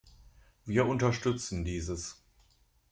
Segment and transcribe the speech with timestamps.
[0.65, 2.23] Wir unterstützen dieses.